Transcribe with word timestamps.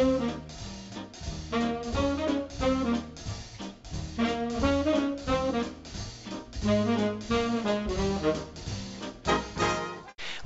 Thank 0.00 0.22
you. 0.22 0.49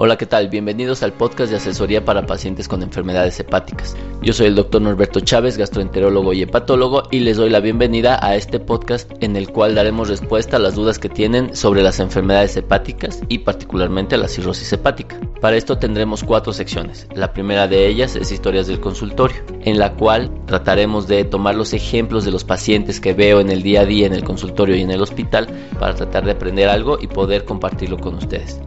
Hola, 0.04 0.18
¿qué 0.18 0.26
tal? 0.26 0.50
Bienvenidos 0.50 1.02
al 1.02 1.14
podcast 1.14 1.50
de 1.50 1.56
asesoría 1.56 2.04
para 2.04 2.26
pacientes 2.26 2.68
con 2.68 2.82
enfermedades 2.82 3.40
hepáticas. 3.40 3.96
Yo 4.20 4.34
soy 4.34 4.48
el 4.48 4.54
doctor 4.54 4.82
Norberto 4.82 5.20
Chávez, 5.20 5.56
gastroenterólogo 5.56 6.34
y 6.34 6.42
hepatólogo, 6.42 7.04
y 7.10 7.20
les 7.20 7.38
doy 7.38 7.48
la 7.48 7.60
bienvenida 7.60 8.18
a 8.20 8.36
este 8.36 8.60
podcast 8.60 9.10
en 9.22 9.34
el 9.34 9.48
cual 9.48 9.74
daremos 9.74 10.10
respuesta 10.10 10.58
a 10.58 10.60
las 10.60 10.74
dudas 10.74 10.98
que 10.98 11.08
tienen 11.08 11.56
sobre 11.56 11.82
las 11.82 12.00
enfermedades 12.00 12.54
hepáticas 12.54 13.22
y 13.30 13.38
particularmente 13.38 14.18
la 14.18 14.28
cirrosis 14.28 14.70
hepática. 14.74 15.18
Para 15.40 15.56
esto 15.56 15.78
tendremos 15.78 16.22
cuatro 16.22 16.52
secciones. 16.52 17.08
La 17.14 17.32
primera 17.32 17.66
de 17.66 17.86
ellas 17.86 18.14
es 18.14 18.30
historias 18.30 18.66
del 18.66 18.80
consultorio, 18.80 19.38
en 19.62 19.78
la 19.78 19.94
cual 19.94 20.30
trataremos 20.44 21.08
de 21.08 21.24
tomar 21.24 21.54
los 21.54 21.72
ejemplos 21.72 22.26
de 22.26 22.30
los 22.30 22.44
pacientes 22.44 23.00
que 23.00 23.14
veo 23.14 23.40
en 23.40 23.48
el 23.48 23.62
día 23.62 23.80
a 23.80 23.86
día 23.86 24.06
en 24.06 24.12
el 24.12 24.22
consultorio 24.22 24.76
y 24.76 24.82
en 24.82 24.90
el 24.90 25.00
hospital 25.00 25.48
para 25.80 25.94
tratar 25.94 26.26
de 26.26 26.32
aprender 26.32 26.68
algo 26.68 26.98
y 27.00 27.06
poder 27.06 27.46
compartirlo 27.46 27.96
con 27.96 28.16
ustedes. 28.16 28.60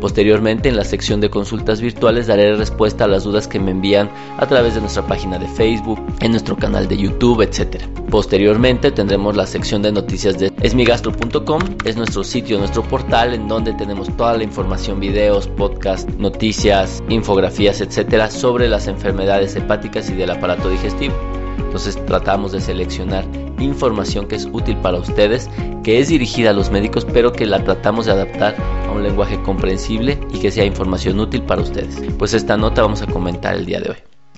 Posteriormente, 0.00 0.68
en 0.68 0.76
la 0.76 0.84
sección 0.84 1.20
de 1.20 1.28
consultas 1.28 1.80
virtuales, 1.80 2.26
daré 2.26 2.56
respuesta 2.56 3.04
a 3.04 3.08
las 3.08 3.24
dudas 3.24 3.46
que 3.46 3.60
me 3.60 3.70
envían 3.70 4.10
a 4.38 4.46
través 4.46 4.74
de 4.74 4.80
nuestra 4.80 5.06
página 5.06 5.38
de 5.38 5.46
Facebook, 5.46 6.00
en 6.20 6.30
nuestro 6.30 6.56
canal 6.56 6.88
de 6.88 6.96
YouTube, 6.96 7.42
etc. 7.42 7.84
Posteriormente, 8.10 8.90
tendremos 8.90 9.36
la 9.36 9.46
sección 9.46 9.82
de 9.82 9.92
noticias 9.92 10.38
de 10.38 10.52
esmigastro.com, 10.62 11.60
es 11.84 11.96
nuestro 11.96 12.24
sitio, 12.24 12.58
nuestro 12.58 12.82
portal 12.82 13.34
en 13.34 13.46
donde 13.46 13.74
tenemos 13.74 14.14
toda 14.16 14.36
la 14.36 14.44
información, 14.44 15.00
videos, 15.00 15.46
podcasts, 15.48 16.12
noticias, 16.16 17.02
infografías, 17.08 17.80
etc. 17.80 18.28
sobre 18.30 18.68
las 18.68 18.86
enfermedades 18.86 19.54
hepáticas 19.56 20.08
y 20.08 20.14
del 20.14 20.30
aparato 20.30 20.70
digestivo. 20.70 21.14
Entonces 21.58 22.04
tratamos 22.06 22.52
de 22.52 22.60
seleccionar 22.60 23.24
información 23.64 24.26
que 24.26 24.36
es 24.36 24.48
útil 24.52 24.76
para 24.76 24.98
ustedes, 24.98 25.48
que 25.82 25.98
es 26.00 26.08
dirigida 26.08 26.50
a 26.50 26.54
los 26.54 26.70
médicos, 26.70 27.04
pero 27.04 27.32
que 27.32 27.46
la 27.46 27.64
tratamos 27.64 28.06
de 28.06 28.12
adaptar 28.12 28.56
a 28.86 28.92
un 28.92 29.02
lenguaje 29.02 29.40
comprensible 29.42 30.18
y 30.32 30.38
que 30.38 30.50
sea 30.50 30.64
información 30.64 31.20
útil 31.20 31.42
para 31.42 31.62
ustedes. 31.62 32.00
Pues 32.18 32.34
esta 32.34 32.56
nota 32.56 32.82
vamos 32.82 33.02
a 33.02 33.06
comentar 33.06 33.54
el 33.54 33.66
día 33.66 33.80
de 33.80 33.90
hoy. 33.90 33.96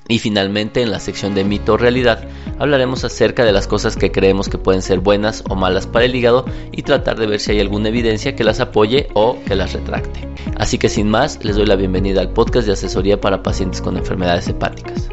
Y 0.08 0.18
finalmente 0.18 0.82
en 0.82 0.90
la 0.90 1.00
sección 1.00 1.34
de 1.34 1.44
mito 1.44 1.74
o 1.74 1.76
realidad 1.76 2.28
hablaremos 2.58 3.04
acerca 3.04 3.44
de 3.44 3.52
las 3.52 3.66
cosas 3.66 3.96
que 3.96 4.10
creemos 4.10 4.48
que 4.48 4.58
pueden 4.58 4.82
ser 4.82 5.00
buenas 5.00 5.44
o 5.48 5.54
malas 5.54 5.86
para 5.86 6.04
el 6.04 6.14
hígado 6.14 6.44
y 6.72 6.82
tratar 6.82 7.18
de 7.18 7.26
ver 7.26 7.40
si 7.40 7.52
hay 7.52 7.60
alguna 7.60 7.88
evidencia 7.88 8.34
que 8.34 8.44
las 8.44 8.60
apoye 8.60 9.08
o 9.14 9.38
que 9.46 9.54
las 9.54 9.72
retracte. 9.72 10.28
Así 10.56 10.76
que 10.76 10.88
sin 10.88 11.08
más, 11.08 11.42
les 11.44 11.56
doy 11.56 11.66
la 11.66 11.76
bienvenida 11.76 12.20
al 12.20 12.30
podcast 12.30 12.66
de 12.66 12.72
asesoría 12.72 13.20
para 13.20 13.42
pacientes 13.42 13.80
con 13.80 13.96
enfermedades 13.96 14.48
hepáticas. 14.48 15.08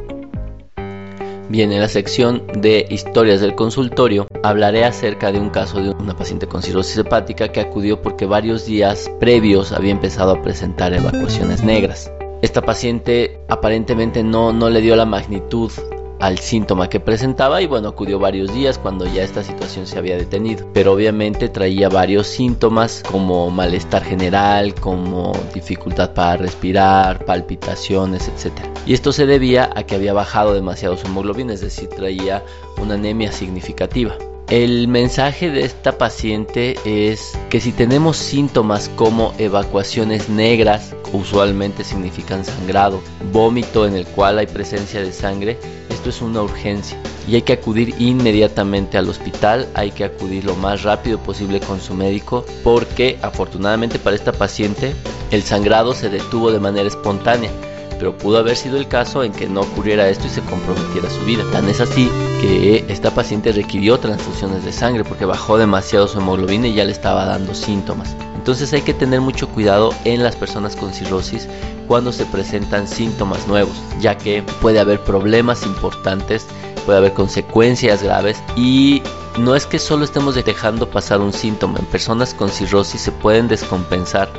Bien, 1.49 1.71
en 1.71 1.81
la 1.81 1.87
sección 1.87 2.43
de 2.53 2.85
historias 2.91 3.41
del 3.41 3.55
consultorio 3.55 4.27
hablaré 4.43 4.85
acerca 4.85 5.31
de 5.31 5.39
un 5.39 5.49
caso 5.49 5.81
de 5.81 5.89
una 5.89 6.15
paciente 6.15 6.45
con 6.45 6.61
cirrosis 6.61 6.99
hepática 6.99 7.51
que 7.51 7.59
acudió 7.59 8.03
porque 8.03 8.27
varios 8.27 8.67
días 8.67 9.09
previos 9.19 9.71
había 9.71 9.91
empezado 9.91 10.31
a 10.31 10.41
presentar 10.43 10.93
evacuaciones 10.93 11.63
negras. 11.63 12.11
Esta 12.43 12.61
paciente 12.61 13.39
aparentemente 13.49 14.21
no, 14.21 14.53
no 14.53 14.69
le 14.69 14.81
dio 14.81 14.95
la 14.95 15.07
magnitud 15.07 15.71
al 16.19 16.37
síntoma 16.37 16.89
que 16.89 16.99
presentaba 16.99 17.61
y 17.61 17.67
bueno, 17.67 17.89
acudió 17.89 18.19
varios 18.19 18.53
días 18.53 18.77
cuando 18.77 19.05
ya 19.05 19.23
esta 19.23 19.43
situación 19.43 19.87
se 19.87 19.97
había 19.97 20.17
detenido. 20.17 20.67
Pero 20.73 20.93
obviamente 20.93 21.49
traía 21.49 21.89
varios 21.89 22.27
síntomas 22.27 23.03
como 23.09 23.49
malestar 23.49 24.03
general, 24.03 24.75
como 24.75 25.31
dificultad 25.53 26.13
para 26.13 26.37
respirar, 26.37 27.25
palpitaciones, 27.25 28.27
etc. 28.27 28.53
Y 28.85 28.93
esto 28.93 29.11
se 29.11 29.25
debía 29.25 29.69
a 29.75 29.83
que 29.83 29.95
había 29.95 30.13
bajado 30.13 30.53
demasiado 30.53 30.97
su 30.97 31.07
hemoglobina, 31.07 31.53
es 31.53 31.61
decir, 31.61 31.89
traía 31.89 32.43
una 32.77 32.95
anemia 32.95 33.31
significativa. 33.31 34.15
El 34.49 34.87
mensaje 34.87 35.51
de 35.51 35.63
esta 35.63 35.99
paciente 35.99 36.75
es 36.83 37.37
que 37.51 37.61
si 37.61 37.71
tenemos 37.71 38.17
síntomas 38.17 38.89
como 38.95 39.31
evacuaciones 39.37 40.27
negras, 40.27 40.95
usualmente 41.13 41.83
significan 41.83 42.43
sangrado, 42.43 42.99
vómito 43.31 43.85
en 43.85 43.93
el 43.93 44.07
cual 44.07 44.39
hay 44.39 44.47
presencia 44.47 45.01
de 45.01 45.13
sangre, 45.13 45.59
esto 45.91 46.09
es 46.09 46.23
una 46.23 46.41
urgencia. 46.41 46.99
Y 47.27 47.35
hay 47.35 47.43
que 47.43 47.53
acudir 47.53 47.93
inmediatamente 47.99 48.97
al 48.97 49.07
hospital, 49.09 49.67
hay 49.75 49.91
que 49.91 50.05
acudir 50.05 50.45
lo 50.45 50.55
más 50.55 50.81
rápido 50.81 51.19
posible 51.19 51.59
con 51.59 51.79
su 51.79 51.93
médico 51.93 52.43
porque 52.63 53.19
afortunadamente 53.21 53.99
para 53.99 54.15
esta 54.15 54.31
paciente 54.31 54.95
el 55.29 55.43
sangrado 55.43 55.93
se 55.93 56.09
detuvo 56.09 56.51
de 56.51 56.59
manera 56.59 56.87
espontánea 56.87 57.51
pero 57.99 58.17
pudo 58.17 58.37
haber 58.37 58.55
sido 58.55 58.77
el 58.77 58.87
caso 58.87 59.23
en 59.23 59.33
que 59.33 59.47
no 59.47 59.61
ocurriera 59.61 60.07
esto 60.07 60.25
y 60.25 60.29
se 60.29 60.41
comprometiera 60.41 61.09
su 61.09 61.23
vida. 61.25 61.43
Tan 61.51 61.67
es 61.69 61.81
así 61.81 62.09
que 62.41 62.85
esta 62.87 63.11
paciente 63.11 63.51
requirió 63.51 63.99
transfusiones 63.99 64.63
de 64.63 64.71
sangre 64.71 65.03
porque 65.03 65.25
bajó 65.25 65.57
demasiado 65.57 66.07
su 66.07 66.19
hemoglobina 66.19 66.67
y 66.67 66.73
ya 66.75 66.85
le 66.85 66.93
estaba 66.93 67.25
dando 67.25 67.53
síntomas. 67.53 68.15
Entonces 68.35 68.71
hay 68.71 68.81
que 68.81 68.93
tener 68.93 69.19
mucho 69.19 69.49
cuidado 69.49 69.93
en 70.05 70.23
las 70.23 70.37
personas 70.37 70.77
con 70.77 70.93
cirrosis 70.93 71.47
cuando 71.87 72.13
se 72.13 72.25
presentan 72.25 72.87
síntomas 72.87 73.47
nuevos, 73.47 73.75
ya 73.99 74.17
que 74.17 74.43
puede 74.61 74.79
haber 74.79 75.01
problemas 75.01 75.65
importantes, 75.65 76.47
puede 76.85 76.99
haber 76.99 77.13
consecuencias 77.13 78.01
graves 78.01 78.41
y 78.55 79.01
no 79.37 79.55
es 79.55 79.65
que 79.65 79.77
solo 79.77 80.05
estemos 80.05 80.35
dejando 80.35 80.89
pasar 80.89 81.19
un 81.19 81.33
síntoma, 81.33 81.79
en 81.79 81.85
personas 81.85 82.33
con 82.33 82.49
cirrosis 82.49 83.01
se 83.01 83.11
pueden 83.11 83.47
descompensar 83.47 84.29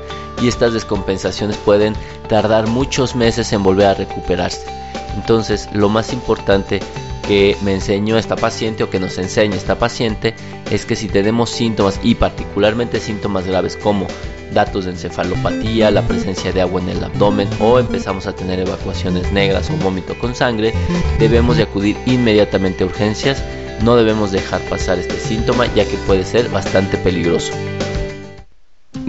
y 0.41 0.49
estas 0.49 0.73
descompensaciones 0.73 1.57
pueden 1.59 1.95
tardar 2.29 2.67
muchos 2.67 3.15
meses 3.15 3.53
en 3.53 3.63
volver 3.63 3.87
a 3.87 3.95
recuperarse. 3.95 4.65
Entonces, 5.15 5.69
lo 5.73 5.89
más 5.89 6.13
importante 6.13 6.81
que 7.27 7.57
me 7.63 7.75
enseñó 7.75 8.19
esta 8.19 8.37
paciente 8.37 8.83
o 8.83 8.91
que 8.91 9.01
nos 9.01 9.19
enseña 9.19 9.57
esta 9.57 9.79
paciente 9.79 10.35
es 10.71 10.85
que 10.85 10.97
si 10.97 11.09
tenemos 11.09 11.51
síntomas 11.51 12.01
y 12.03 12.15
particularmente 12.15 13.01
síntomas 13.01 13.47
graves 13.47 13.77
como 13.77 14.07
datos 14.53 14.85
de 14.85 14.93
encefalopatía, 14.93 15.91
la 15.91 16.03
presencia 16.03 16.53
de 16.53 16.61
agua 16.61 16.81
en 16.81 16.89
el 16.89 17.05
abdomen 17.05 17.49
o 17.61 17.79
empezamos 17.79 18.27
a 18.27 18.35
tener 18.35 18.59
evacuaciones 18.59 19.31
negras 19.33 19.71
o 19.71 19.77
vómito 19.77 20.19
con 20.19 20.35
sangre, 20.35 20.75
debemos 21.19 21.57
de 21.57 21.65
acudir 21.65 21.97
inmediatamente 22.07 22.83
a 22.83 22.87
urgencias 22.87 23.43
no 23.83 23.97
debemos 23.97 24.31
dejar 24.31 24.61
pasar 24.63 24.99
este 24.99 25.19
síntoma 25.19 25.67
ya 25.75 25.85
que 25.85 25.97
puede 26.07 26.25
ser 26.25 26.49
bastante 26.51 26.99
peligroso. 26.99 27.53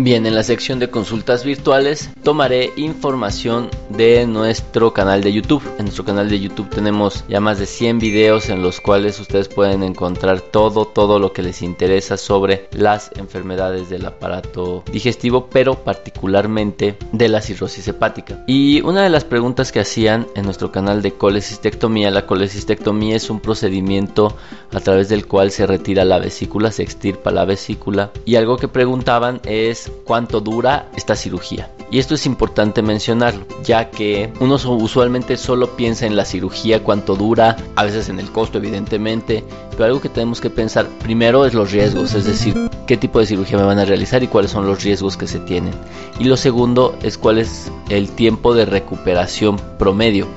Bien, 0.03 0.25
en 0.25 0.33
la 0.33 0.41
sección 0.41 0.79
de 0.79 0.89
consultas 0.89 1.45
virtuales 1.45 2.09
tomaré 2.23 2.71
información 2.75 3.69
de 3.89 4.25
nuestro 4.25 4.93
canal 4.93 5.21
de 5.21 5.31
YouTube. 5.31 5.61
En 5.77 5.85
nuestro 5.85 6.03
canal 6.03 6.27
de 6.27 6.39
YouTube 6.39 6.71
tenemos 6.71 7.23
ya 7.29 7.39
más 7.39 7.59
de 7.59 7.67
100 7.67 7.99
videos 7.99 8.49
en 8.49 8.63
los 8.63 8.81
cuales 8.81 9.19
ustedes 9.19 9.47
pueden 9.47 9.83
encontrar 9.83 10.41
todo, 10.41 10.85
todo 10.85 11.19
lo 11.19 11.33
que 11.33 11.43
les 11.43 11.61
interesa 11.61 12.17
sobre 12.17 12.67
las 12.71 13.11
enfermedades 13.15 13.89
del 13.89 14.07
aparato 14.07 14.83
digestivo, 14.91 15.49
pero 15.51 15.75
particularmente 15.75 16.97
de 17.11 17.29
la 17.29 17.39
cirrosis 17.39 17.87
hepática. 17.87 18.43
Y 18.47 18.81
una 18.81 19.03
de 19.03 19.11
las 19.11 19.23
preguntas 19.23 19.71
que 19.71 19.81
hacían 19.81 20.25
en 20.33 20.45
nuestro 20.45 20.71
canal 20.71 21.03
de 21.03 21.11
colecistectomía, 21.11 22.09
la 22.09 22.25
colecistectomía 22.25 23.17
es 23.17 23.29
un 23.29 23.39
procedimiento 23.39 24.35
a 24.71 24.79
través 24.79 25.09
del 25.09 25.27
cual 25.27 25.51
se 25.51 25.67
retira 25.67 26.05
la 26.05 26.17
vesícula, 26.17 26.71
se 26.71 26.81
extirpa 26.81 27.29
la 27.29 27.45
vesícula. 27.45 28.09
Y 28.25 28.33
algo 28.33 28.57
que 28.57 28.67
preguntaban 28.67 29.41
es 29.45 29.90
cuánto 30.05 30.41
dura 30.41 30.89
esta 30.95 31.15
cirugía. 31.15 31.71
Y 31.89 31.99
esto 31.99 32.15
es 32.15 32.25
importante 32.25 32.81
mencionarlo, 32.81 33.45
ya 33.63 33.89
que 33.89 34.31
uno 34.39 34.55
usualmente 34.55 35.35
solo 35.35 35.75
piensa 35.75 36.05
en 36.05 36.15
la 36.15 36.25
cirugía, 36.25 36.83
cuánto 36.83 37.15
dura, 37.15 37.57
a 37.75 37.83
veces 37.83 38.07
en 38.07 38.19
el 38.19 38.31
costo 38.31 38.59
evidentemente, 38.59 39.43
pero 39.71 39.85
algo 39.85 40.01
que 40.01 40.07
tenemos 40.09 40.39
que 40.39 40.49
pensar 40.49 40.87
primero 41.03 41.45
es 41.45 41.53
los 41.53 41.71
riesgos, 41.71 42.13
es 42.13 42.25
decir, 42.25 42.69
qué 42.87 42.95
tipo 42.95 43.19
de 43.19 43.25
cirugía 43.25 43.57
me 43.57 43.65
van 43.65 43.79
a 43.79 43.85
realizar 43.85 44.23
y 44.23 44.27
cuáles 44.27 44.51
son 44.51 44.65
los 44.65 44.83
riesgos 44.83 45.17
que 45.17 45.27
se 45.27 45.39
tienen. 45.39 45.73
Y 46.17 46.23
lo 46.23 46.37
segundo 46.37 46.97
es 47.03 47.17
cuál 47.17 47.37
es 47.37 47.71
el 47.89 48.09
tiempo 48.09 48.53
de 48.53 48.65
recuperación 48.65 49.57
promedio, 49.77 50.27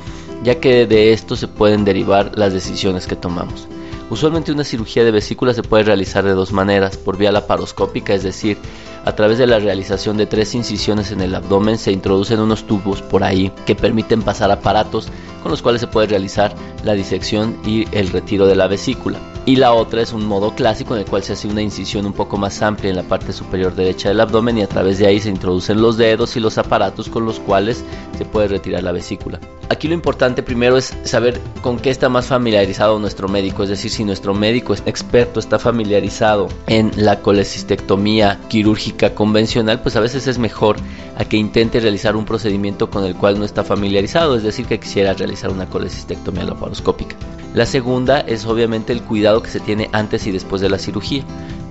ya 0.43 0.59
que 0.59 0.87
de 0.87 1.13
esto 1.13 1.37
se 1.37 1.47
pueden 1.47 1.85
derivar 1.85 2.33
las 2.35 2.53
decisiones 2.53 3.07
que 3.07 3.17
tomamos. 3.17 3.69
Usualmente 4.11 4.53
una 4.53 4.65
cirugía 4.65 5.03
de 5.03 5.11
vesícula 5.11 5.55
se 5.55 5.63
puede 5.63 5.85
realizar 5.85 6.25
de 6.25 6.33
dos 6.33 6.53
maneras, 6.53 6.97
por 6.97 7.17
vía 7.17 7.33
laparoscópica, 7.33 8.15
es 8.15 8.23
decir, 8.23 8.59
a 9.05 9.15
través 9.15 9.39
de 9.39 9.47
la 9.47 9.59
realización 9.59 10.17
de 10.17 10.27
tres 10.27 10.55
incisiones 10.55 11.11
en 11.11 11.21
el 11.21 11.35
abdomen 11.35 11.79
se 11.79 11.93
introducen 11.93 12.41
unos 12.41 12.67
tubos 12.67 13.03
por 13.03 13.25
ahí 13.25 13.53
que 13.67 13.75
permiten 13.75 14.23
pasar 14.23 14.51
aparatos 14.51 15.09
con 15.43 15.51
los 15.51 15.63
cuales 15.63 15.81
se 15.81 15.87
puede 15.87 16.07
realizar 16.07 16.55
la 16.85 16.95
disección 16.95 17.59
y 17.67 17.87
el 17.93 18.09
retiro 18.09 18.47
de 18.47 18.57
la 18.57 18.67
vesícula. 18.67 19.19
Y 19.47 19.57
la 19.57 19.75
otra 19.75 20.01
es 20.01 20.15
un 20.15 20.25
modo 20.25 20.55
clásico 20.55 20.95
en 20.95 21.01
el 21.01 21.07
cual 21.07 21.23
se 21.23 21.35
hace 21.35 21.49
una 21.49 21.61
incisión 21.61 22.07
un 22.07 22.15
poco 22.15 22.39
más 22.39 22.63
amplia 22.63 22.89
en 22.89 22.97
la 22.97 23.03
parte 23.03 23.31
superior 23.31 23.75
derecha 23.75 24.09
del 24.09 24.21
abdomen 24.21 24.57
y 24.57 24.63
a 24.63 24.67
través 24.67 24.99
de 24.99 25.07
ahí 25.07 25.21
se 25.21 25.29
introducen 25.29 25.83
los 25.83 25.99
dedos 25.99 26.35
y 26.37 26.41
los 26.41 26.57
aparatos 26.57 27.11
con 27.11 27.27
los 27.27 27.41
cuales 27.41 27.85
se 28.17 28.25
puede 28.25 28.49
retirar 28.49 28.83
la 28.83 28.93
vesícula. 28.93 29.39
Aquí 29.69 29.87
lo 29.87 29.95
importante 29.95 30.43
primero 30.43 30.79
es 30.79 30.97
saber 31.05 31.41
con 31.61 31.79
qué 31.79 31.91
está 31.91 32.09
más 32.09 32.27
familiarizado 32.27 32.99
nuestro 32.99 33.29
médico, 33.29 33.63
es 33.63 33.69
decir, 33.69 33.91
si 33.91 34.05
nuestro 34.05 34.33
médico 34.33 34.75
experto, 34.87 35.41
está 35.41 35.59
familiarizado 35.59 36.49
en 36.67 36.91
la 36.97 37.21
colecistectomía 37.21 38.41
quirúrgica 38.49 39.15
convencional, 39.15 39.81
pues 39.83 39.97
a 39.97 40.01
veces 40.01 40.27
es 40.27 40.39
mejor 40.39 40.77
a 41.17 41.25
que 41.25 41.37
intente 41.37 41.81
realizar 41.81 42.17
un 42.17 42.25
procedimiento 42.25 42.91
con 42.91 43.05
el 43.05 43.15
cual 43.15 43.39
no 43.39 43.45
está 43.45 43.65
familiarizado, 43.65 44.37
es 44.37 44.43
decir, 44.43 44.67
que 44.67 44.81
quisiera 44.81 45.15
realizar 45.15 45.51
una 45.51 45.69
colecistectomía 45.69 46.45
laparoscópica. 46.45 47.17
La 47.55 47.67
segunda 47.67 48.21
es 48.21 48.47
obviamente 48.47 48.93
el 48.93 49.03
cuidado 49.03 49.43
que 49.43 49.51
se 49.51 49.61
tiene 49.61 49.89
antes 49.93 50.27
y 50.27 50.33
después 50.33 50.61
de 50.61 50.69
la 50.69 50.79
cirugía 50.79 51.25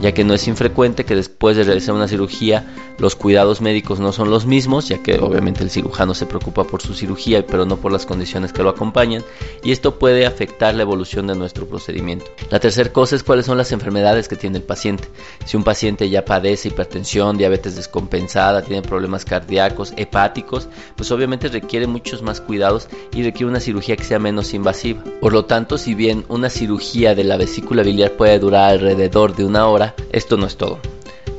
ya 0.04 0.14
que 0.14 0.26
no 0.26 0.34
es 0.34 0.50
infrecuente 0.50 1.06
que 1.06 1.16
después 1.16 1.56
de 1.56 1.64
realizar 1.64 1.96
una 1.96 2.10
cirugía 2.10 2.66
los 3.00 3.16
cuidados 3.16 3.62
médicos 3.62 4.02
no 4.02 4.12
son 4.12 4.30
los 4.30 4.46
mismos, 4.46 4.90
ya 4.90 5.02
que 5.02 5.18
obviamente 5.18 5.64
el 5.64 5.70
cirujano 5.70 6.14
se 6.14 6.26
preocupa 6.26 6.66
por 6.66 6.82
su 6.82 6.94
cirugía, 6.94 7.48
pero 7.48 7.66
no 7.66 7.78
por 7.78 7.94
las 7.94 8.06
condiciones 8.06 8.52
que 8.52 8.64
lo 8.64 8.70
acompañan, 8.70 9.24
y 9.64 9.72
esto 9.72 9.98
puede 9.98 10.26
afectar 10.26 10.76
la 10.76 10.82
evolución 10.82 11.28
de 11.28 11.36
nuestro 11.36 11.68
procedimiento. 11.68 12.26
La 12.50 12.60
tercera 12.60 12.92
cosa 12.92 13.16
es 13.16 13.24
cuáles 13.24 13.46
son 13.46 13.58
las 13.58 13.72
enfermedades 13.72 14.28
que 14.28 14.36
tiene 14.36 14.58
el 14.58 14.64
paciente. 14.64 15.08
Si 15.46 15.56
un 15.56 15.64
paciente 15.64 16.10
ya 16.10 16.26
padece 16.26 16.68
hipertensión, 16.68 17.38
diabetes 17.38 17.78
descompensada, 17.78 18.62
tiene 18.62 18.82
problemas 18.82 19.24
cardíacos, 19.24 19.94
hepáticos, 19.96 20.68
pues 20.98 21.12
obviamente 21.12 21.48
requiere 21.48 21.88
muchos 21.88 22.22
más 22.22 22.42
cuidados 22.42 22.90
y 23.14 23.24
requiere 23.24 23.50
una 23.50 23.62
cirugía 23.62 23.96
que 23.96 24.04
sea 24.04 24.20
menos 24.20 24.54
invasiva. 24.54 25.02
Por 25.22 25.32
lo 25.32 25.46
tanto, 25.46 25.78
si 25.78 25.96
bien 25.96 26.26
una 26.28 26.50
cirugía 26.50 27.16
de 27.16 27.24
la 27.24 27.38
vesícula 27.38 27.84
biliar 27.84 28.12
puede 28.12 28.38
durar 28.38 28.72
alrededor 28.72 29.34
de 29.34 29.46
una 29.46 29.68
hora, 29.68 29.93
esto 30.12 30.38
no 30.38 30.46
es 30.46 30.58
todo. 30.58 30.80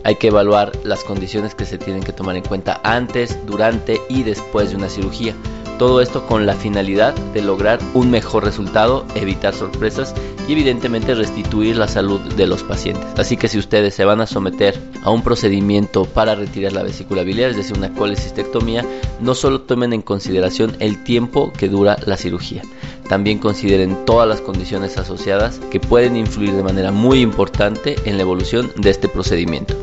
Hay 0.04 0.16
que 0.16 0.28
evaluar 0.28 0.72
las 0.84 1.02
condiciones 1.02 1.54
que 1.54 1.64
se 1.64 1.78
tienen 1.78 2.02
que 2.02 2.12
tomar 2.12 2.36
en 2.36 2.44
cuenta 2.44 2.80
antes, 2.84 3.38
durante 3.46 4.00
y 4.08 4.22
después 4.22 4.70
de 4.70 4.76
una 4.76 4.88
cirugía. 4.90 5.34
Todo 5.78 6.00
esto 6.00 6.26
con 6.26 6.46
la 6.46 6.54
finalidad 6.54 7.14
de 7.32 7.42
lograr 7.42 7.80
un 7.94 8.10
mejor 8.10 8.44
resultado, 8.44 9.06
evitar 9.16 9.54
sorpresas 9.54 10.14
y 10.46 10.52
evidentemente 10.52 11.14
restituir 11.14 11.76
la 11.76 11.88
salud 11.88 12.20
de 12.20 12.46
los 12.46 12.62
pacientes. 12.62 13.06
Así 13.18 13.36
que 13.36 13.48
si 13.48 13.58
ustedes 13.58 13.94
se 13.94 14.04
van 14.04 14.20
a 14.20 14.26
someter 14.26 14.78
a 15.02 15.10
un 15.10 15.22
procedimiento 15.22 16.04
para 16.04 16.34
retirar 16.34 16.72
la 16.72 16.82
vesícula 16.82 17.24
biliar, 17.24 17.50
es 17.50 17.56
decir, 17.56 17.76
una 17.76 17.92
colecistectomía, 17.92 18.84
no 19.20 19.34
solo 19.34 19.62
tomen 19.62 19.92
en 19.92 20.02
consideración 20.02 20.76
el 20.78 21.02
tiempo 21.02 21.52
que 21.52 21.68
dura 21.68 21.96
la 22.06 22.16
cirugía, 22.16 22.62
también 23.08 23.38
consideren 23.38 24.04
todas 24.04 24.28
las 24.28 24.40
condiciones 24.40 24.96
asociadas 24.98 25.58
que 25.70 25.80
pueden 25.80 26.16
influir 26.16 26.52
de 26.52 26.62
manera 26.62 26.90
muy 26.90 27.20
importante 27.20 27.96
en 28.04 28.16
la 28.16 28.22
evolución 28.22 28.72
de 28.76 28.90
este 28.90 29.08
procedimiento. 29.08 29.74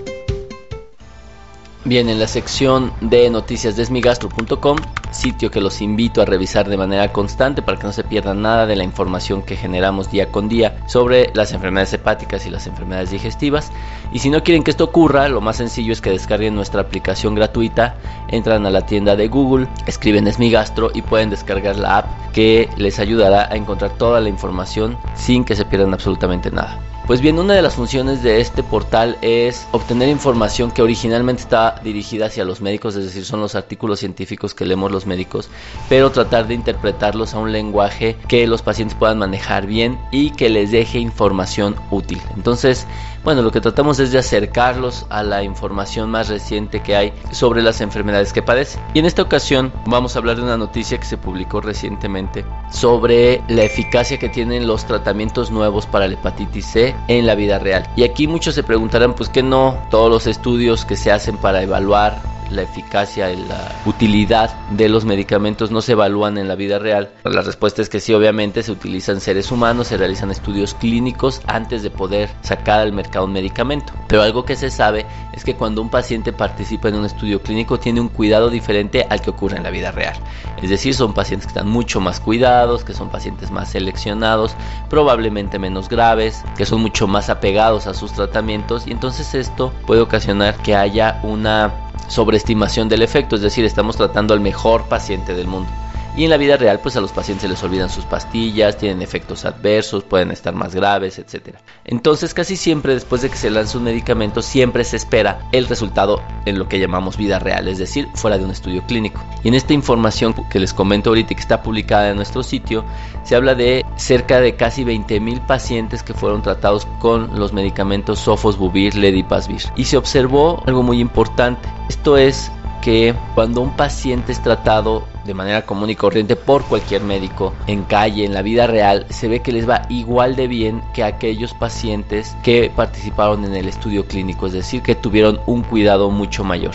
Bien, 1.83 2.09
en 2.09 2.19
la 2.19 2.27
sección 2.27 2.93
de 3.01 3.29
noticias 3.29 3.75
de 3.75 3.83
esmigastro.com, 3.83 4.77
sitio 5.11 5.51
que 5.51 5.61
los 5.61 5.81
invito 5.81 6.21
a 6.21 6.25
revisar 6.25 6.67
de 6.67 6.77
manera 6.77 7.11
constante 7.11 7.61
para 7.61 7.77
que 7.77 7.85
no 7.85 7.93
se 7.93 8.03
pierdan 8.03 8.41
nada 8.41 8.65
de 8.65 8.75
la 8.75 8.83
información 8.83 9.43
que 9.43 9.55
generamos 9.55 10.09
día 10.09 10.31
con 10.31 10.49
día 10.49 10.77
sobre 10.87 11.31
las 11.33 11.53
enfermedades 11.53 11.93
hepáticas 11.93 12.45
y 12.45 12.49
las 12.49 12.67
enfermedades 12.67 13.11
digestivas. 13.11 13.71
Y 14.11 14.19
si 14.19 14.29
no 14.29 14.43
quieren 14.43 14.63
que 14.63 14.71
esto 14.71 14.85
ocurra, 14.85 15.29
lo 15.29 15.41
más 15.41 15.57
sencillo 15.57 15.93
es 15.93 16.01
que 16.01 16.09
descarguen 16.09 16.55
nuestra 16.55 16.81
aplicación 16.81 17.35
gratuita, 17.35 17.95
entran 18.29 18.65
a 18.65 18.71
la 18.71 18.85
tienda 18.85 19.15
de 19.15 19.27
Google, 19.27 19.67
escriben 19.85 20.27
Esmigastro 20.27 20.91
y 20.93 21.01
pueden 21.01 21.29
descargar 21.29 21.77
la 21.77 21.99
app 21.99 22.31
que 22.33 22.69
les 22.77 22.99
ayudará 22.99 23.51
a 23.51 23.55
encontrar 23.55 23.91
toda 23.97 24.21
la 24.21 24.29
información 24.29 24.97
sin 25.15 25.43
que 25.43 25.55
se 25.55 25.65
pierdan 25.65 25.93
absolutamente 25.93 26.51
nada. 26.51 26.79
Pues 27.07 27.19
bien, 27.19 27.39
una 27.39 27.55
de 27.55 27.61
las 27.61 27.75
funciones 27.75 28.23
de 28.23 28.39
este 28.39 28.63
portal 28.63 29.17
es 29.21 29.67
obtener 29.71 30.07
información 30.07 30.71
que 30.71 30.81
originalmente 30.81 31.41
está 31.41 31.75
dirigida 31.83 32.27
hacia 32.27 32.45
los 32.45 32.61
médicos, 32.61 32.95
es 32.95 33.03
decir, 33.05 33.25
son 33.25 33.41
los 33.41 33.55
artículos 33.55 33.99
científicos 33.99 34.53
que 34.53 34.65
leemos 34.65 34.91
los 34.91 35.00
médicos, 35.05 35.49
pero 35.89 36.11
tratar 36.11 36.47
de 36.47 36.53
interpretarlos 36.53 37.33
a 37.33 37.39
un 37.39 37.51
lenguaje 37.51 38.17
que 38.27 38.47
los 38.47 38.61
pacientes 38.61 38.97
puedan 38.97 39.19
manejar 39.19 39.65
bien 39.65 39.99
y 40.11 40.31
que 40.31 40.49
les 40.49 40.71
deje 40.71 40.99
información 40.99 41.75
útil. 41.89 42.21
Entonces, 42.35 42.87
bueno, 43.23 43.43
lo 43.43 43.51
que 43.51 43.61
tratamos 43.61 43.99
es 43.99 44.11
de 44.11 44.17
acercarlos 44.17 45.05
a 45.09 45.21
la 45.21 45.43
información 45.43 46.09
más 46.09 46.27
reciente 46.27 46.81
que 46.81 46.95
hay 46.95 47.13
sobre 47.31 47.61
las 47.61 47.79
enfermedades 47.79 48.33
que 48.33 48.41
padecen. 48.41 48.81
Y 48.95 48.99
en 48.99 49.05
esta 49.05 49.21
ocasión 49.21 49.71
vamos 49.85 50.15
a 50.15 50.19
hablar 50.19 50.37
de 50.37 50.43
una 50.43 50.57
noticia 50.57 50.97
que 50.97 51.05
se 51.05 51.17
publicó 51.17 51.61
recientemente 51.61 52.43
sobre 52.71 53.41
la 53.47 53.63
eficacia 53.63 54.17
que 54.17 54.29
tienen 54.29 54.65
los 54.65 54.85
tratamientos 54.85 55.51
nuevos 55.51 55.85
para 55.85 56.07
la 56.07 56.15
hepatitis 56.15 56.65
C 56.65 56.95
en 57.07 57.27
la 57.27 57.35
vida 57.35 57.59
real. 57.59 57.87
Y 57.95 58.03
aquí 58.03 58.27
muchos 58.27 58.55
se 58.55 58.63
preguntarán, 58.63 59.13
pues 59.13 59.29
que 59.29 59.43
no 59.43 59.77
todos 59.91 60.09
los 60.09 60.25
estudios 60.25 60.83
que 60.83 60.95
se 60.95 61.11
hacen 61.11 61.37
para 61.37 61.61
evaluar 61.61 62.30
la 62.51 62.63
eficacia 62.63 63.31
y 63.31 63.37
la 63.37 63.81
utilidad 63.85 64.53
de 64.71 64.89
los 64.89 65.05
medicamentos 65.05 65.71
no 65.71 65.81
se 65.81 65.93
evalúan 65.93 66.37
en 66.37 66.47
la 66.47 66.55
vida 66.55 66.79
real? 66.79 67.11
La 67.23 67.41
respuesta 67.41 67.81
es 67.81 67.89
que 67.89 67.99
sí, 67.99 68.13
obviamente 68.13 68.63
se 68.63 68.71
utilizan 68.71 69.21
seres 69.21 69.51
humanos, 69.51 69.87
se 69.87 69.97
realizan 69.97 70.31
estudios 70.31 70.73
clínicos 70.73 71.41
antes 71.47 71.83
de 71.83 71.89
poder 71.89 72.29
sacar 72.41 72.79
al 72.79 72.93
mercado 72.93 73.25
un 73.25 73.33
medicamento. 73.33 73.93
Pero 74.07 74.21
algo 74.21 74.45
que 74.45 74.55
se 74.55 74.69
sabe 74.69 75.05
es 75.33 75.43
que 75.43 75.55
cuando 75.55 75.81
un 75.81 75.89
paciente 75.89 76.33
participa 76.33 76.89
en 76.89 76.95
un 76.95 77.05
estudio 77.05 77.41
clínico 77.41 77.79
tiene 77.79 78.01
un 78.01 78.09
cuidado 78.09 78.49
diferente 78.49 79.05
al 79.09 79.21
que 79.21 79.29
ocurre 79.29 79.57
en 79.57 79.63
la 79.63 79.69
vida 79.69 79.91
real. 79.91 80.15
Es 80.61 80.69
decir, 80.69 80.93
son 80.93 81.13
pacientes 81.13 81.47
que 81.47 81.51
están 81.51 81.69
mucho 81.69 81.99
más 81.99 82.19
cuidados, 82.19 82.83
que 82.83 82.93
son 82.93 83.09
pacientes 83.09 83.51
más 83.51 83.71
seleccionados, 83.71 84.55
probablemente 84.89 85.59
menos 85.59 85.89
graves, 85.89 86.43
que 86.57 86.65
son 86.65 86.81
mucho 86.81 87.07
más 87.07 87.29
apegados 87.29 87.87
a 87.87 87.93
sus 87.93 88.13
tratamientos 88.13 88.87
y 88.87 88.91
entonces 88.91 89.33
esto 89.33 89.71
puede 89.85 90.01
ocasionar 90.01 90.55
que 90.57 90.75
haya 90.75 91.19
una 91.23 91.80
sobreestimación 92.11 92.89
del 92.89 93.01
efecto, 93.01 93.37
es 93.37 93.41
decir, 93.41 93.63
estamos 93.63 93.95
tratando 93.95 94.33
al 94.33 94.41
mejor 94.41 94.83
paciente 94.83 95.33
del 95.33 95.47
mundo. 95.47 95.69
Y 96.15 96.25
en 96.25 96.29
la 96.29 96.37
vida 96.37 96.57
real, 96.57 96.79
pues 96.81 96.97
a 96.97 97.01
los 97.01 97.11
pacientes 97.11 97.43
se 97.43 97.47
les 97.47 97.63
olvidan 97.63 97.89
sus 97.89 98.03
pastillas, 98.05 98.77
tienen 98.77 99.01
efectos 99.01 99.45
adversos, 99.45 100.03
pueden 100.03 100.31
estar 100.31 100.53
más 100.53 100.75
graves, 100.75 101.17
etc. 101.19 101.55
Entonces, 101.85 102.33
casi 102.33 102.57
siempre 102.57 102.93
después 102.93 103.21
de 103.21 103.29
que 103.29 103.37
se 103.37 103.49
lanza 103.49 103.77
un 103.77 103.85
medicamento, 103.85 104.41
siempre 104.41 104.83
se 104.83 104.97
espera 104.97 105.39
el 105.53 105.67
resultado 105.67 106.21
en 106.45 106.59
lo 106.59 106.67
que 106.67 106.79
llamamos 106.79 107.15
vida 107.15 107.39
real, 107.39 107.69
es 107.69 107.77
decir, 107.77 108.09
fuera 108.15 108.37
de 108.37 108.43
un 108.43 108.51
estudio 108.51 108.83
clínico. 108.87 109.23
Y 109.43 109.47
en 109.47 109.53
esta 109.53 109.73
información 109.73 110.35
que 110.49 110.59
les 110.59 110.73
comento 110.73 111.11
ahorita 111.11 111.31
y 111.31 111.35
que 111.35 111.41
está 111.41 111.63
publicada 111.63 112.09
en 112.09 112.17
nuestro 112.17 112.43
sitio, 112.43 112.83
se 113.23 113.35
habla 113.35 113.55
de 113.55 113.85
cerca 113.95 114.41
de 114.41 114.55
casi 114.55 114.83
20.000 114.83 115.45
pacientes 115.45 116.03
que 116.03 116.13
fueron 116.13 116.41
tratados 116.41 116.85
con 116.99 117.39
los 117.39 117.53
medicamentos 117.53 118.19
Sofosbuvir, 118.19 118.95
Ledipasvir. 118.95 119.61
Y 119.77 119.85
se 119.85 119.97
observó 119.97 120.61
algo 120.67 120.83
muy 120.83 120.99
importante. 120.99 121.69
Esto 121.87 122.17
es 122.17 122.51
que 122.81 123.15
cuando 123.35 123.61
un 123.61 123.75
paciente 123.75 124.31
es 124.31 124.41
tratado 124.41 125.07
de 125.25 125.33
manera 125.33 125.65
común 125.65 125.89
y 125.89 125.95
corriente 125.95 126.35
por 126.35 126.65
cualquier 126.65 127.03
médico 127.03 127.53
en 127.67 127.83
calle, 127.83 128.25
en 128.25 128.33
la 128.33 128.41
vida 128.41 128.67
real, 128.67 129.05
se 129.09 129.27
ve 129.27 129.41
que 129.41 129.51
les 129.51 129.69
va 129.69 129.83
igual 129.89 130.35
de 130.35 130.47
bien 130.47 130.81
que 130.93 131.03
aquellos 131.03 131.53
pacientes 131.53 132.35
que 132.43 132.71
participaron 132.75 133.45
en 133.45 133.55
el 133.55 133.67
estudio 133.67 134.05
clínico, 134.05 134.47
es 134.47 134.53
decir, 134.53 134.81
que 134.81 134.95
tuvieron 134.95 135.39
un 135.45 135.61
cuidado 135.61 136.09
mucho 136.09 136.43
mayor. 136.43 136.73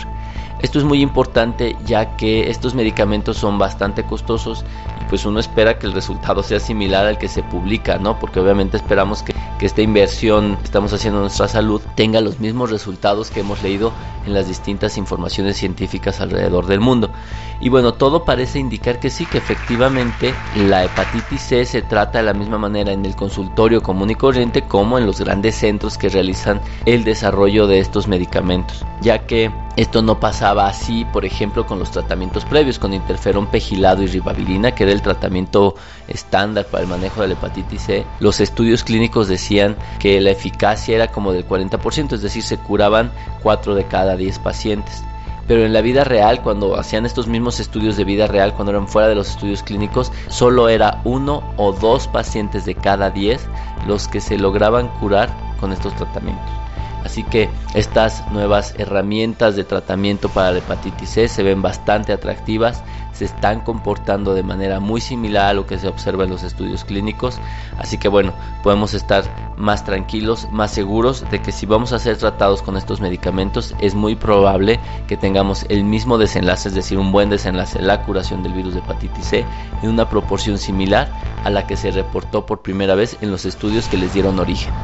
Esto 0.67 0.81
es 0.81 0.85
muy 0.85 1.01
importante 1.01 1.77
ya 1.85 2.17
que 2.17 2.51
estos 2.51 2.75
medicamentos 2.75 3.37
son 3.37 3.57
bastante 3.57 4.03
costosos 4.03 4.65
y 5.01 5.05
pues 5.09 5.25
uno 5.25 5.39
espera 5.39 5.79
que 5.79 5.87
el 5.87 5.93
resultado 5.93 6.43
sea 6.43 6.59
similar 6.59 7.07
al 7.07 7.19
que 7.19 7.29
se 7.29 7.45
publica, 7.45 7.99
¿no? 7.99 8.19
Porque 8.19 8.41
obviamente 8.41 8.77
esperamos 8.77 9.23
que, 9.23 9.33
que 9.61 9.67
esta 9.67 9.83
inversión 9.83 10.57
que 10.57 10.65
estamos 10.65 10.93
haciendo 10.93 11.21
en 11.21 11.27
nuestra 11.27 11.47
salud 11.47 11.81
tenga 11.95 12.21
los 12.21 12.41
mismos 12.41 12.73
resultados 12.73 13.31
que 13.31 13.39
hemos 13.39 13.63
leído 13.63 13.93
en 14.27 14.35
las 14.35 14.49
distintas 14.49 14.99
informaciones 14.99 15.57
científicas 15.57 16.21
alrededor 16.21 16.67
del 16.67 16.81
mundo. 16.81 17.13
Y 17.61 17.69
bueno, 17.69 17.95
todo 17.95 18.25
parece 18.25 18.59
indicar 18.59 18.99
que 18.99 19.09
sí, 19.09 19.25
que 19.25 19.39
efectivamente 19.39 20.35
la 20.57 20.83
hepatitis 20.83 21.43
C 21.43 21.65
se 21.65 21.83
trata 21.83 22.19
de 22.19 22.25
la 22.25 22.35
misma 22.35 22.59
manera 22.59 22.91
en 22.91 23.07
el 23.07 23.15
consultorio 23.15 23.85
común 23.85 24.11
y 24.11 24.17
corriente 24.17 24.63
como 24.63 24.99
en 24.99 25.07
los 25.07 25.21
grandes 25.21 25.55
centros 25.55 25.97
que 25.97 26.09
realizan 26.09 26.61
el 26.87 27.05
desarrollo 27.05 27.69
de 27.69 27.79
estos 27.79 28.09
medicamentos, 28.09 28.85
ya 29.01 29.21
que 29.29 29.53
esto 29.77 30.01
no 30.01 30.19
pasaba 30.19 30.69
así, 30.69 31.05
por 31.13 31.27
ejemplo, 31.27 31.67
con 31.67 31.79
los 31.79 31.91
tratamientos 31.91 32.47
previos, 32.47 32.79
con 32.79 32.95
interferón 32.95 33.47
pegilado 33.47 34.03
y 34.03 34.07
ribabilina, 34.07 34.75
que 34.75 34.85
era 34.85 34.93
el 34.93 35.03
tratamiento 35.03 35.75
estándar 36.09 36.67
para 36.67 36.85
el 36.85 36.89
manejo 36.89 37.21
de 37.21 37.29
la 37.29 37.35
hepatitis 37.35 37.83
C. 37.83 38.07
Los 38.19 38.41
estudios 38.41 38.83
clínicos 38.83 39.29
decían 39.29 39.77
que 39.99 40.19
la 40.23 40.31
eficacia 40.31 40.97
era 40.97 41.09
como 41.09 41.33
del 41.33 41.47
40%, 41.47 42.15
es 42.15 42.23
decir, 42.23 42.43
se 42.43 42.57
curaban 42.57 43.13
4 43.43 43.75
de 43.75 43.85
cada 43.85 44.17
10 44.17 44.39
pacientes. 44.39 45.05
Pero 45.47 45.65
en 45.65 45.75
la 45.75 45.83
vida 45.83 46.05
real, 46.05 46.43
cuando 46.43 46.79
hacían 46.79 47.05
estos 47.05 47.29
mismos 47.29 47.61
estudios 47.61 47.99
de 47.99 48.05
vida 48.05 48.27
real, 48.27 48.55
cuando 48.55 48.73
eran 48.73 48.89
fuera 48.89 49.09
de 49.09 49.15
los 49.15 49.29
estudios 49.29 49.63
clínicos, 49.63 50.11
solo 50.29 50.71
era 50.71 51.03
uno 51.05 51.43
o 51.57 51.73
dos 51.73 52.09
pacientes 52.09 52.65
de 52.65 52.75
cada 52.75 53.11
10 53.11 53.47
los 53.87 54.09
que 54.09 54.21
se 54.21 54.39
lograban 54.39 54.89
curar 55.01 55.29
con 55.61 55.73
estos 55.73 55.95
tratamientos. 55.95 56.66
Así 57.07 57.23
que 57.23 57.49
estas 57.75 58.29
nuevas 58.33 58.75
herramientas 58.79 59.55
de 59.55 59.63
tratamiento 59.63 60.29
para 60.29 60.51
la 60.51 60.59
hepatitis 60.59 61.11
C 61.11 61.29
se 61.29 61.45
ven 61.45 61.63
bastante 61.63 62.13
atractivas, 62.13 62.83
se 63.13 63.27
están 63.27 63.61
comportando 63.61 64.35
de 64.35 64.43
manera 64.43 64.81
muy 64.81 65.01
similar 65.01 65.47
a 65.47 65.55
lo 65.55 65.67
que 65.67 65.79
se 65.79 65.87
observa 65.87 66.25
en 66.25 66.31
los 66.31 66.43
estudios 66.43 66.85
clínicos. 66.85 67.39
Así 67.79 67.97
que 67.97 68.09
bueno, 68.09 68.35
podemos 68.65 68.93
estar 68.93 69.23
más 69.57 69.85
tranquilos, 69.85 70.49
más 70.51 70.73
seguros 70.73 71.25
de 71.31 71.41
que 71.41 71.53
si 71.53 71.65
vamos 71.65 71.93
a 71.93 72.01
ser 72.01 72.17
tratados 72.17 72.61
con 72.61 72.77
estos 72.77 73.01
medicamentos 73.01 73.77
es 73.81 73.95
muy 73.95 74.17
probable 74.17 74.81
que 75.07 75.17
tengamos 75.17 75.65
el 75.69 75.85
mismo 75.85 76.19
desenlace, 76.19 76.71
es 76.71 76.75
decir, 76.75 76.99
un 76.99 77.13
buen 77.13 77.31
desenlace, 77.31 77.81
la 77.81 78.03
curación 78.03 78.43
del 78.43 78.53
virus 78.53 78.75
de 78.75 78.81
hepatitis 78.81 79.27
C 79.27 79.45
en 79.81 79.91
una 79.91 80.11
proporción 80.11 80.59
similar 80.59 81.09
a 81.45 81.51
la 81.51 81.69
que 81.69 81.77
se 81.77 81.93
reportó 81.93 82.47
por 82.47 82.63
primera 82.63 82.97
vez 82.97 83.17
en 83.21 83.31
los 83.31 83.45
estudios 83.45 83.87
que 83.87 83.97
les 83.97 84.13
dieron 84.13 84.41
origen. 84.41 84.75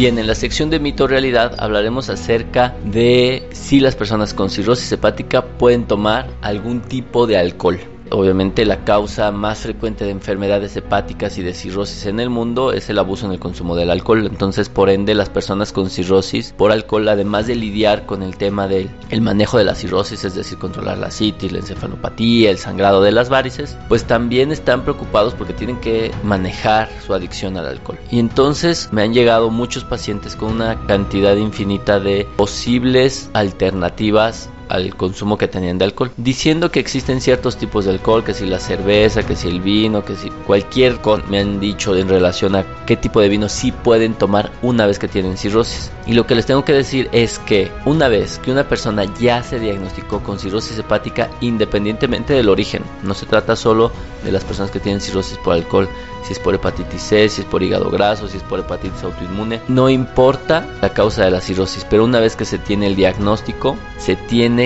Bien, 0.00 0.18
en 0.18 0.26
la 0.26 0.34
sección 0.34 0.70
de 0.70 0.80
mito 0.80 1.06
realidad 1.06 1.56
hablaremos 1.58 2.08
acerca 2.08 2.74
de 2.86 3.46
si 3.52 3.80
las 3.80 3.96
personas 3.96 4.32
con 4.32 4.48
cirrosis 4.48 4.90
hepática 4.92 5.44
pueden 5.44 5.86
tomar 5.86 6.26
algún 6.40 6.80
tipo 6.80 7.26
de 7.26 7.36
alcohol. 7.36 7.78
Obviamente 8.10 8.64
la 8.64 8.84
causa 8.84 9.30
más 9.30 9.60
frecuente 9.60 10.04
de 10.04 10.10
enfermedades 10.10 10.76
hepáticas 10.76 11.38
y 11.38 11.42
de 11.42 11.54
cirrosis 11.54 12.06
en 12.06 12.18
el 12.18 12.28
mundo 12.28 12.72
es 12.72 12.90
el 12.90 12.98
abuso 12.98 13.26
en 13.26 13.32
el 13.32 13.38
consumo 13.38 13.76
del 13.76 13.90
alcohol. 13.90 14.26
Entonces, 14.26 14.68
por 14.68 14.90
ende, 14.90 15.14
las 15.14 15.30
personas 15.30 15.72
con 15.72 15.90
cirrosis 15.90 16.52
por 16.56 16.72
alcohol, 16.72 17.08
además 17.08 17.46
de 17.46 17.54
lidiar 17.54 18.06
con 18.06 18.22
el 18.22 18.36
tema 18.36 18.66
del 18.66 18.90
el 19.10 19.20
manejo 19.20 19.58
de 19.58 19.64
la 19.64 19.74
cirrosis, 19.74 20.24
es 20.24 20.34
decir, 20.34 20.58
controlar 20.58 20.98
la 20.98 21.10
citis, 21.10 21.52
la 21.52 21.58
encefalopatía, 21.58 22.50
el 22.50 22.58
sangrado 22.58 23.00
de 23.02 23.12
las 23.12 23.28
varices, 23.28 23.76
pues 23.88 24.04
también 24.04 24.50
están 24.50 24.82
preocupados 24.82 25.34
porque 25.34 25.52
tienen 25.52 25.80
que 25.80 26.10
manejar 26.24 26.88
su 27.06 27.14
adicción 27.14 27.56
al 27.56 27.66
alcohol. 27.66 27.98
Y 28.10 28.18
entonces 28.18 28.88
me 28.92 29.02
han 29.02 29.14
llegado 29.14 29.50
muchos 29.50 29.84
pacientes 29.84 30.36
con 30.36 30.52
una 30.52 30.84
cantidad 30.86 31.36
infinita 31.36 32.00
de 32.00 32.26
posibles 32.36 33.30
alternativas 33.34 34.50
al 34.70 34.96
consumo 34.96 35.36
que 35.36 35.48
tenían 35.48 35.78
de 35.78 35.84
alcohol, 35.84 36.12
diciendo 36.16 36.70
que 36.70 36.80
existen 36.80 37.20
ciertos 37.20 37.56
tipos 37.56 37.84
de 37.84 37.90
alcohol, 37.90 38.24
que 38.24 38.34
si 38.34 38.46
la 38.46 38.58
cerveza, 38.58 39.24
que 39.24 39.36
si 39.36 39.48
el 39.48 39.60
vino, 39.60 40.04
que 40.04 40.16
si 40.16 40.30
cualquier 40.46 41.00
con 41.00 41.22
me 41.28 41.40
han 41.40 41.60
dicho 41.60 41.94
en 41.96 42.08
relación 42.08 42.54
a 42.56 42.64
qué 42.86 42.96
tipo 42.96 43.20
de 43.20 43.28
vino 43.28 43.48
sí 43.48 43.72
pueden 43.72 44.14
tomar 44.14 44.50
una 44.62 44.86
vez 44.86 44.98
que 44.98 45.08
tienen 45.08 45.36
cirrosis. 45.36 45.90
Y 46.06 46.14
lo 46.14 46.26
que 46.26 46.34
les 46.34 46.46
tengo 46.46 46.64
que 46.64 46.72
decir 46.72 47.08
es 47.12 47.38
que 47.40 47.70
una 47.84 48.08
vez 48.08 48.38
que 48.38 48.50
una 48.50 48.68
persona 48.68 49.04
ya 49.18 49.42
se 49.42 49.58
diagnosticó 49.58 50.20
con 50.20 50.38
cirrosis 50.38 50.78
hepática, 50.78 51.30
independientemente 51.40 52.32
del 52.32 52.48
origen, 52.48 52.82
no 53.02 53.14
se 53.14 53.26
trata 53.26 53.56
solo 53.56 53.90
de 54.24 54.32
las 54.32 54.44
personas 54.44 54.70
que 54.70 54.80
tienen 54.80 55.00
cirrosis 55.00 55.38
por 55.38 55.54
alcohol, 55.54 55.88
si 56.24 56.32
es 56.32 56.38
por 56.38 56.54
hepatitis 56.54 57.00
C, 57.00 57.28
si 57.28 57.40
es 57.42 57.46
por 57.46 57.62
hígado 57.62 57.90
graso, 57.90 58.28
si 58.28 58.36
es 58.36 58.42
por 58.42 58.60
hepatitis 58.60 59.02
autoinmune, 59.02 59.60
no 59.68 59.88
importa 59.88 60.66
la 60.82 60.92
causa 60.92 61.24
de 61.24 61.30
la 61.30 61.40
cirrosis, 61.40 61.86
pero 61.88 62.04
una 62.04 62.20
vez 62.20 62.36
que 62.36 62.44
se 62.44 62.58
tiene 62.58 62.86
el 62.86 62.96
diagnóstico, 62.96 63.76
se 63.98 64.16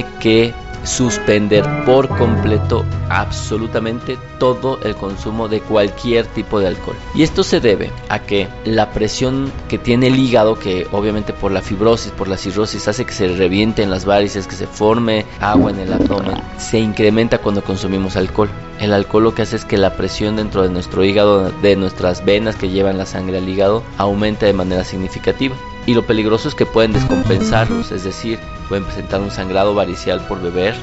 que 0.02 0.52
suspender 0.84 1.64
por 1.84 2.08
completo 2.08 2.84
absolutamente 3.08 4.18
todo 4.38 4.78
el 4.84 4.94
consumo 4.94 5.48
de 5.48 5.60
cualquier 5.60 6.26
tipo 6.26 6.60
de 6.60 6.68
alcohol. 6.68 6.96
Y 7.14 7.22
esto 7.22 7.42
se 7.42 7.60
debe 7.60 7.90
a 8.08 8.18
que 8.20 8.48
la 8.64 8.90
presión 8.90 9.52
que 9.68 9.78
tiene 9.78 10.08
el 10.08 10.18
hígado, 10.18 10.58
que 10.58 10.86
obviamente 10.92 11.32
por 11.32 11.52
la 11.52 11.62
fibrosis, 11.62 12.12
por 12.12 12.28
la 12.28 12.36
cirrosis, 12.36 12.88
hace 12.88 13.04
que 13.04 13.12
se 13.12 13.28
revienten 13.28 13.90
las 13.90 14.04
varices, 14.04 14.46
que 14.46 14.56
se 14.56 14.66
forme 14.66 15.24
agua 15.40 15.70
en 15.70 15.80
el 15.80 15.92
abdomen, 15.92 16.36
se 16.58 16.78
incrementa 16.78 17.38
cuando 17.38 17.64
consumimos 17.64 18.16
alcohol. 18.16 18.50
El 18.80 18.92
alcohol 18.92 19.24
lo 19.24 19.34
que 19.34 19.42
hace 19.42 19.56
es 19.56 19.64
que 19.64 19.78
la 19.78 19.96
presión 19.96 20.36
dentro 20.36 20.62
de 20.62 20.68
nuestro 20.68 21.04
hígado, 21.04 21.50
de 21.62 21.76
nuestras 21.76 22.24
venas 22.24 22.56
que 22.56 22.68
llevan 22.68 22.98
la 22.98 23.06
sangre 23.06 23.38
al 23.38 23.48
hígado, 23.48 23.82
aumenta 23.98 24.46
de 24.46 24.52
manera 24.52 24.84
significativa. 24.84 25.56
Y 25.86 25.94
lo 25.94 26.06
peligroso 26.06 26.48
es 26.48 26.54
que 26.54 26.66
pueden 26.66 26.92
descompensarlos, 26.92 27.92
es 27.92 28.04
decir, 28.04 28.38
pueden 28.68 28.84
presentar 28.84 29.20
un 29.20 29.30
sangrado 29.30 29.74
varicial 29.74 30.20
por 30.26 30.40
beber, 30.40 30.74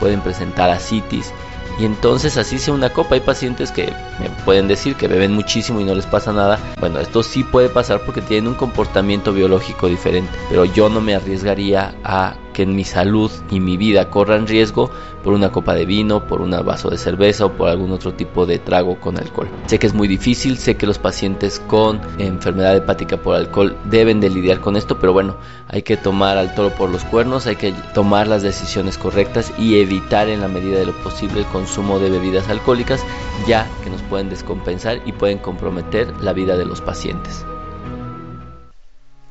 pueden 0.00 0.20
presentar 0.20 0.70
asitis. 0.70 1.32
Y 1.78 1.84
entonces 1.84 2.36
así 2.36 2.58
sea 2.58 2.74
una 2.74 2.90
copa. 2.90 3.14
Hay 3.14 3.20
pacientes 3.20 3.70
que 3.70 3.92
me 4.18 4.28
pueden 4.44 4.66
decir 4.66 4.96
que 4.96 5.06
beben 5.06 5.32
muchísimo 5.32 5.80
y 5.80 5.84
no 5.84 5.94
les 5.94 6.06
pasa 6.06 6.32
nada. 6.32 6.58
Bueno, 6.80 6.98
esto 6.98 7.22
sí 7.22 7.44
puede 7.44 7.68
pasar 7.68 8.00
porque 8.00 8.20
tienen 8.20 8.48
un 8.48 8.54
comportamiento 8.54 9.32
biológico 9.32 9.86
diferente. 9.86 10.32
Pero 10.48 10.64
yo 10.64 10.88
no 10.88 11.00
me 11.00 11.14
arriesgaría 11.14 11.94
a 12.02 12.34
que 12.58 12.66
mi 12.66 12.82
salud 12.82 13.30
y 13.52 13.60
mi 13.60 13.76
vida 13.76 14.10
corran 14.10 14.48
riesgo 14.48 14.90
por 15.22 15.32
una 15.32 15.52
copa 15.52 15.74
de 15.74 15.86
vino, 15.86 16.26
por 16.26 16.40
un 16.40 16.50
vaso 16.50 16.90
de 16.90 16.98
cerveza 16.98 17.46
o 17.46 17.52
por 17.52 17.68
algún 17.68 17.92
otro 17.92 18.14
tipo 18.14 18.46
de 18.46 18.58
trago 18.58 18.98
con 18.98 19.16
alcohol. 19.16 19.48
Sé 19.66 19.78
que 19.78 19.86
es 19.86 19.94
muy 19.94 20.08
difícil, 20.08 20.58
sé 20.58 20.76
que 20.76 20.84
los 20.84 20.98
pacientes 20.98 21.60
con 21.68 22.00
enfermedad 22.18 22.74
hepática 22.74 23.16
por 23.16 23.36
alcohol 23.36 23.76
deben 23.84 24.18
de 24.18 24.30
lidiar 24.30 24.58
con 24.58 24.74
esto, 24.74 24.98
pero 24.98 25.12
bueno, 25.12 25.36
hay 25.68 25.82
que 25.82 25.96
tomar 25.96 26.36
al 26.36 26.52
toro 26.56 26.70
por 26.70 26.90
los 26.90 27.04
cuernos, 27.04 27.46
hay 27.46 27.54
que 27.54 27.72
tomar 27.94 28.26
las 28.26 28.42
decisiones 28.42 28.98
correctas 28.98 29.52
y 29.56 29.78
evitar 29.78 30.28
en 30.28 30.40
la 30.40 30.48
medida 30.48 30.80
de 30.80 30.86
lo 30.86 31.00
posible 31.04 31.38
el 31.38 31.46
consumo 31.46 32.00
de 32.00 32.10
bebidas 32.10 32.48
alcohólicas, 32.48 33.04
ya 33.46 33.68
que 33.84 33.90
nos 33.90 34.02
pueden 34.02 34.30
descompensar 34.30 35.00
y 35.06 35.12
pueden 35.12 35.38
comprometer 35.38 36.12
la 36.20 36.32
vida 36.32 36.56
de 36.56 36.64
los 36.64 36.80
pacientes. 36.80 37.46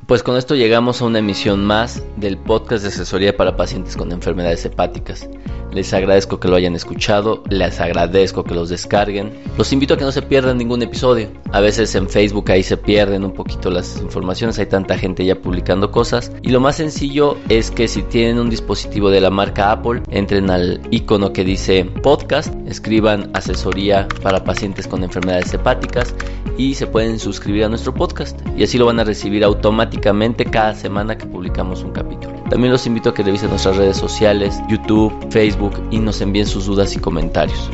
Pues 0.08 0.22
con 0.22 0.38
esto 0.38 0.54
llegamos 0.54 1.02
a 1.02 1.04
una 1.04 1.18
emisión 1.18 1.66
más 1.66 2.02
del 2.16 2.38
podcast 2.38 2.82
de 2.82 2.88
asesoría 2.88 3.36
para 3.36 3.58
pacientes 3.58 3.94
con 3.94 4.10
enfermedades 4.10 4.64
hepáticas. 4.64 5.28
Les 5.72 5.92
agradezco 5.92 6.40
que 6.40 6.48
lo 6.48 6.56
hayan 6.56 6.74
escuchado, 6.74 7.42
les 7.50 7.80
agradezco 7.80 8.44
que 8.44 8.54
los 8.54 8.68
descarguen. 8.68 9.32
Los 9.56 9.72
invito 9.72 9.94
a 9.94 9.96
que 9.96 10.04
no 10.04 10.12
se 10.12 10.22
pierdan 10.22 10.58
ningún 10.58 10.82
episodio. 10.82 11.28
A 11.52 11.60
veces 11.60 11.94
en 11.94 12.08
Facebook 12.08 12.50
ahí 12.50 12.62
se 12.62 12.76
pierden 12.76 13.24
un 13.24 13.32
poquito 13.32 13.70
las 13.70 14.00
informaciones, 14.00 14.58
hay 14.58 14.66
tanta 14.66 14.96
gente 14.96 15.24
ya 15.24 15.36
publicando 15.36 15.90
cosas. 15.90 16.32
Y 16.42 16.50
lo 16.50 16.60
más 16.60 16.76
sencillo 16.76 17.36
es 17.48 17.70
que 17.70 17.86
si 17.88 18.02
tienen 18.02 18.38
un 18.38 18.50
dispositivo 18.50 19.10
de 19.10 19.20
la 19.20 19.30
marca 19.30 19.72
Apple, 19.72 20.02
entren 20.10 20.50
al 20.50 20.80
icono 20.90 21.32
que 21.32 21.44
dice 21.44 21.84
podcast, 22.02 22.54
escriban 22.66 23.30
asesoría 23.34 24.08
para 24.22 24.44
pacientes 24.44 24.86
con 24.86 25.04
enfermedades 25.04 25.52
hepáticas 25.52 26.14
y 26.56 26.74
se 26.74 26.86
pueden 26.86 27.18
suscribir 27.18 27.64
a 27.64 27.68
nuestro 27.68 27.94
podcast. 27.94 28.40
Y 28.56 28.64
así 28.64 28.78
lo 28.78 28.86
van 28.86 29.00
a 29.00 29.04
recibir 29.04 29.44
automáticamente 29.44 30.44
cada 30.44 30.74
semana 30.74 31.16
que 31.16 31.26
publicamos 31.26 31.82
un 31.82 31.92
capítulo. 31.92 32.37
También 32.50 32.72
los 32.72 32.86
invito 32.86 33.10
a 33.10 33.14
que 33.14 33.22
revisen 33.22 33.50
nuestras 33.50 33.76
redes 33.76 33.96
sociales, 33.96 34.60
YouTube, 34.68 35.12
Facebook 35.30 35.74
y 35.90 35.98
nos 35.98 36.20
envíen 36.20 36.46
sus 36.46 36.66
dudas 36.66 36.94
y 36.96 36.98
comentarios. 36.98 37.70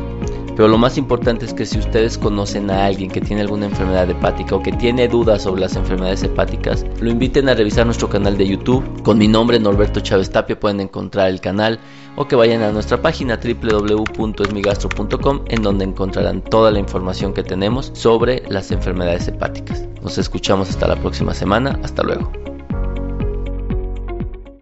Pero 0.57 0.69
lo 0.69 0.79
más 0.79 0.97
importante 0.99 1.45
es 1.45 1.53
que 1.53 1.67
si 1.67 1.79
ustedes 1.79 2.17
conocen 2.17 2.71
a 2.71 2.87
alguien 2.87 3.11
que 3.11 3.21
tiene 3.21 3.43
alguna 3.43 3.67
enfermedad 3.67 4.09
hepática 4.09 4.55
o 4.55 4.63
que 4.63 4.71
tiene 4.71 5.09
dudas 5.09 5.43
sobre 5.43 5.63
las 5.63 5.75
enfermedades 5.75 6.23
hepáticas, 6.23 6.87
lo 7.01 7.11
inviten 7.11 7.49
a 7.49 7.55
revisar 7.55 7.87
nuestro 7.87 8.09
canal 8.09 8.37
de 8.37 8.47
YouTube. 8.47 9.03
Con 9.03 9.19
mi 9.19 9.27
nombre 9.27 9.59
Norberto 9.59 9.99
Chávez 10.01 10.31
Tapia 10.31 10.59
pueden 10.59 10.81
encontrar 10.81 11.29
el 11.31 11.41
canal 11.41 11.81
o 12.17 12.29
que 12.29 12.37
vayan 12.37 12.63
a 12.63 12.71
nuestra 12.71 13.03
página 13.03 13.41
www.esmigastro.com 13.43 15.41
en 15.49 15.63
donde 15.63 15.85
encontrarán 15.85 16.41
toda 16.43 16.71
la 16.71 16.79
información 16.79 17.35
que 17.35 17.43
tenemos 17.43 17.91
sobre 17.95 18.45
las 18.49 18.71
enfermedades 18.71 19.27
hepáticas. 19.27 19.89
Nos 20.03 20.19
escuchamos 20.19 20.71
hasta 20.71 20.87
la 20.87 20.95
próxima 20.97 21.35
semana. 21.35 21.81
Hasta 21.83 22.05
luego. 22.05 22.54